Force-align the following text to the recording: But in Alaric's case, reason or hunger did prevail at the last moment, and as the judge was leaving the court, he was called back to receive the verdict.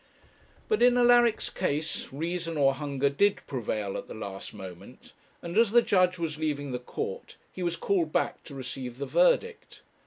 But 0.67 0.81
in 0.81 0.97
Alaric's 0.97 1.51
case, 1.51 2.07
reason 2.11 2.57
or 2.57 2.73
hunger 2.73 3.07
did 3.07 3.45
prevail 3.45 3.95
at 3.99 4.07
the 4.07 4.15
last 4.15 4.51
moment, 4.51 5.13
and 5.43 5.55
as 5.55 5.69
the 5.69 5.83
judge 5.83 6.17
was 6.17 6.39
leaving 6.39 6.71
the 6.71 6.79
court, 6.79 7.35
he 7.53 7.61
was 7.61 7.75
called 7.75 8.11
back 8.11 8.43
to 8.45 8.55
receive 8.55 8.97
the 8.97 9.05
verdict. 9.05 9.83